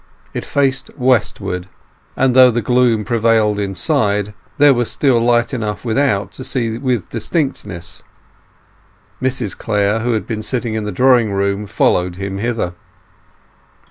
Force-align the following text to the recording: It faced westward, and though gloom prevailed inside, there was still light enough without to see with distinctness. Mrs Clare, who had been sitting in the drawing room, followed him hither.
It 0.33 0.43
faced 0.45 0.89
westward, 0.97 1.69
and 2.17 2.35
though 2.35 2.49
gloom 2.51 3.05
prevailed 3.05 3.59
inside, 3.59 4.33
there 4.57 4.73
was 4.73 4.89
still 4.89 5.19
light 5.19 5.53
enough 5.53 5.85
without 5.85 6.31
to 6.31 6.43
see 6.43 6.79
with 6.79 7.11
distinctness. 7.11 8.01
Mrs 9.21 9.55
Clare, 9.55 9.99
who 9.99 10.13
had 10.13 10.25
been 10.25 10.41
sitting 10.41 10.73
in 10.73 10.85
the 10.85 10.91
drawing 10.91 11.31
room, 11.33 11.67
followed 11.67 12.15
him 12.15 12.39
hither. 12.39 12.73